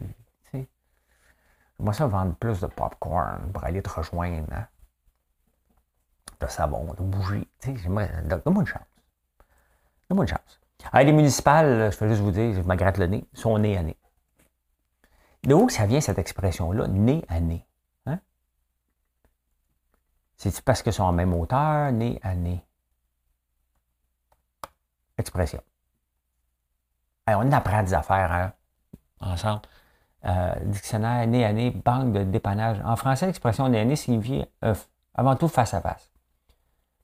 [1.78, 4.46] Moi, ça vendre plus de popcorn pour aller te rejoindre.
[4.52, 4.68] Hein?
[6.38, 7.48] De savon, de bougies.
[7.64, 8.06] Donne-moi
[8.60, 8.86] une chance.
[10.08, 10.60] Donne-moi une chance.
[10.90, 13.76] Ah, les municipales, je peux juste vous dire, je me gratte le nez, sont nez
[13.76, 13.96] à nez.
[15.44, 17.66] De où ça vient cette expression-là, nez à nez?
[18.06, 18.18] Hein?
[20.36, 22.64] C'est parce qu'ils sont en même hauteur, nez à nez?
[25.18, 25.62] Expression.
[27.28, 28.52] on apprend des affaires hein,
[29.20, 29.62] ensemble.
[30.24, 32.80] Euh, dictionnaire, nez à nez, banque de dépannage.
[32.84, 34.74] En français, l'expression nez à nez signifie euh,
[35.14, 36.12] avant tout face à face.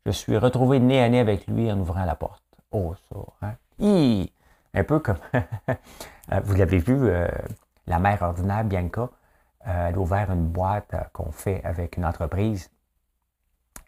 [0.06, 2.44] Je suis retrouvé nez à nez avec lui en ouvrant la porte.
[2.70, 3.54] Oh, ça, hein?
[4.74, 5.18] Un peu comme,
[6.44, 7.10] vous l'avez vu,
[7.86, 9.08] la mère ordinaire, Bianca,
[9.64, 12.70] elle a ouvert une boîte qu'on fait avec une entreprise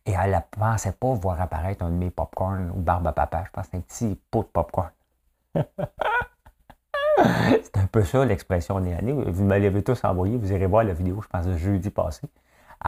[0.06, 3.44] et elle ne pensait pas voir apparaître un de mes popcorn ou barbe à papa.
[3.46, 4.90] Je pense que un petit pot de popcorn.
[5.54, 5.66] c'est
[7.76, 9.12] un peu ça l'expression à nez.
[9.12, 10.38] Vous me l'avez tous envoyé.
[10.38, 12.26] Vous irez voir la vidéo, je pense, de jeudi passé.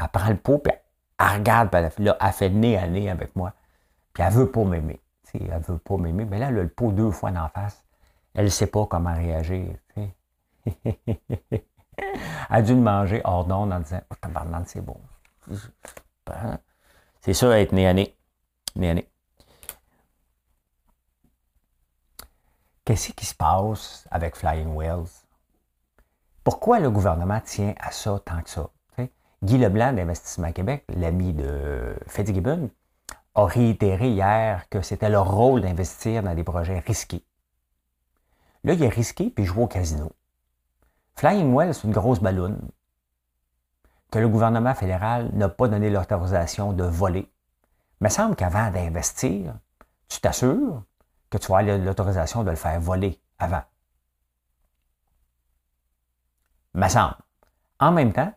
[0.00, 0.72] Elle prend le pot, puis
[1.18, 3.52] elle regarde, puis elle, là, elle fait nez à nez avec moi.
[4.14, 5.01] Puis elle veut pas m'aimer.
[5.34, 6.24] Elle ne veut pas m'aimer.
[6.24, 7.84] Mais là, elle a le pot deux fois d'en face.
[8.34, 9.74] Elle ne sait pas comment réagir.
[10.84, 11.62] elle
[12.48, 14.14] a dû le manger hors d'onde en disant Oh,
[14.66, 15.00] c'est bon.
[17.20, 17.94] C'est ça, être né à.
[17.94, 19.08] Né
[22.84, 25.06] Qu'est-ce qui se passe avec Flying Whales?
[26.42, 28.68] Pourquoi le gouvernement tient à ça tant que ça?
[29.42, 32.70] Guy Leblanc d'Investissement Québec, l'ami de Fitzgibbon,
[33.34, 37.24] a réitéré hier que c'était leur rôle d'investir dans des projets risqués.
[38.64, 40.12] Là, il est risqué puis joue au casino.
[41.16, 42.70] Flying Whales, c'est une grosse ballonne
[44.12, 47.32] que le gouvernement fédéral n'a pas donné l'autorisation de voler.
[48.00, 49.54] Il semble qu'avant d'investir,
[50.08, 50.82] tu t'assures
[51.30, 53.62] que tu vas avoir l'autorisation de le faire voler avant.
[56.74, 57.16] Mais semble.
[57.80, 58.32] En même temps,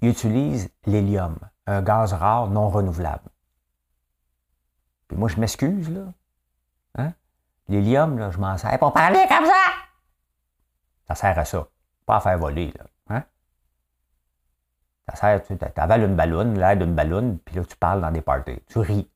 [0.00, 3.30] il utilise l'hélium, un gaz rare non renouvelable.
[5.14, 6.12] Moi, je m'excuse, là.
[6.96, 7.12] Hein?
[7.68, 9.62] L'hélium, là, je m'en sers pour parler comme ça.
[11.08, 11.66] Ça sert à ça,
[12.06, 12.84] pas à faire voler, là.
[15.08, 18.22] Ça sert, tu avales une ballonne, l'air d'une ballonne, puis là, tu parles dans des
[18.22, 18.58] parties.
[18.68, 19.08] Tu ris.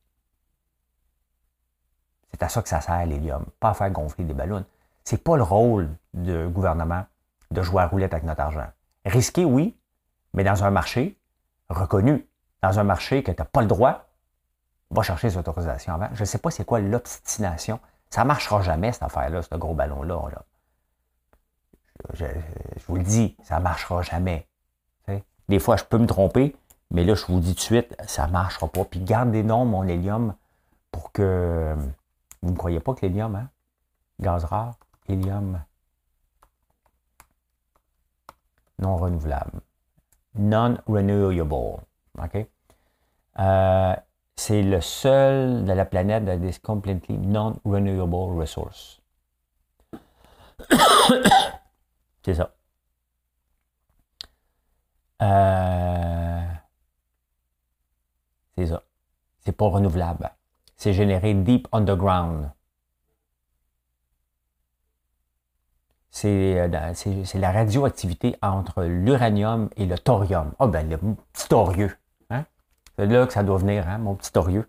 [2.31, 3.47] C'est à ça que ça sert, l'hélium.
[3.59, 4.65] Pas à faire gonfler des ballons.
[5.05, 7.07] C'est pas le rôle du gouvernement
[7.51, 8.67] de jouer à roulette avec notre argent.
[9.07, 9.79] Risqué, oui,
[10.35, 11.19] mais dans un marché
[11.71, 12.29] reconnu,
[12.63, 14.08] dans un marché que tu n'as pas le droit,
[14.91, 16.09] va chercher les autorisations avant.
[16.13, 17.81] Je ne sais pas c'est quoi l'obstination.
[18.11, 20.23] Ça ne marchera jamais, cette affaire-là, ce gros ballon-là.
[22.15, 22.25] Je,
[22.87, 24.47] vous le dis, ça ne marchera jamais.
[25.49, 26.55] Des fois, je peux me tromper,
[26.91, 28.85] mais là, je vous dis tout de suite, ça ne marchera pas.
[28.85, 30.35] Puis gardez non mon hélium
[30.91, 31.75] pour que.
[32.43, 33.49] Vous ne croyez pas que l'hélium, hein?
[34.21, 34.75] Gaz rare,
[35.09, 35.59] hélium
[38.79, 39.61] non renouvelable.
[40.35, 41.83] Non-renewable.
[42.23, 42.47] OK?
[43.39, 43.97] Euh,
[44.39, 49.01] c'est le seul de la planète that is completely non-renewable resource.
[52.23, 52.55] c'est ça.
[55.23, 56.41] Euh,
[58.57, 58.85] c'est ça.
[59.41, 60.31] C'est pas renouvelable.
[60.77, 62.53] C'est généré deep underground.
[66.11, 66.95] C'est euh,
[67.35, 70.53] la radioactivité entre l'uranium et le thorium.
[70.61, 71.99] Ah oh ben, le petit.
[72.99, 74.69] C'est là que ça doit venir, hein, mon petit thorieux.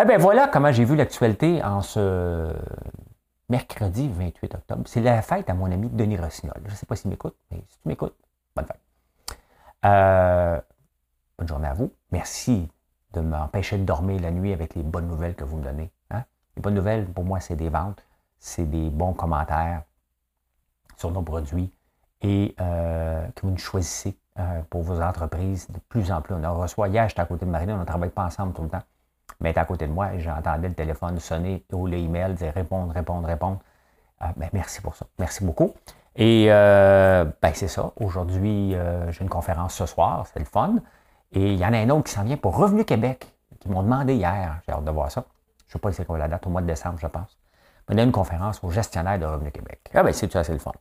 [0.00, 2.54] Eh ben voilà comment j'ai vu l'actualité en ce
[3.48, 4.82] mercredi 28 octobre.
[4.86, 6.54] C'est la fête à mon ami Denis Rossignol.
[6.66, 8.14] Je ne sais pas s'il m'écoute, mais si tu m'écoutes,
[8.54, 8.80] bonne fête.
[9.86, 10.60] Euh,
[11.36, 11.92] bonne journée à vous.
[12.12, 12.68] Merci
[13.12, 15.90] de m'empêcher de dormir la nuit avec les bonnes nouvelles que vous me donnez.
[16.12, 16.22] Hein.
[16.54, 18.06] Les bonnes nouvelles, pour moi, c'est des ventes,
[18.38, 19.82] c'est des bons commentaires
[20.96, 21.72] sur nos produits
[22.20, 26.34] et euh, que vous nous choisissez euh, pour vos entreprises de plus en plus.
[26.34, 28.62] On a reçoit hier, j'étais à côté de Marina, on ne travaille pas ensemble tout
[28.62, 28.82] le temps,
[29.40, 32.52] mais elle était à côté de moi et j'entendais le téléphone sonner ou l'email dire
[32.54, 33.58] répondre, répondre, répondre.
[34.36, 35.06] Ben, merci pour ça.
[35.18, 35.74] Merci beaucoup.
[36.16, 37.92] Et euh, ben c'est ça.
[37.96, 40.74] Aujourd'hui, euh, j'ai une conférence ce soir, c'est le fun.
[41.32, 43.82] Et il y en a un autre qui s'en vient pour Revenu Québec, qui m'ont
[43.82, 44.60] demandé hier.
[44.66, 45.24] J'ai hâte de voir ça.
[45.66, 47.38] Je ne sais pas si c'est quoi la date, au mois de décembre, je pense.
[47.88, 49.80] On a une conférence au gestionnaire de Revenu Québec.
[49.94, 50.72] Ah ben c'est ça, c'est le fun.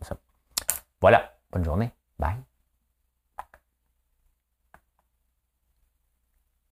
[1.00, 1.22] Voilà.
[1.52, 1.92] Bonne journée.
[2.18, 2.47] Bye.